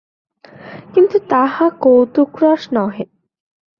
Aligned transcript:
কিন্তু 0.93 1.17
তাহা 1.29 1.65
কৌতুকরস 1.81 2.63
নহে। 2.73 3.05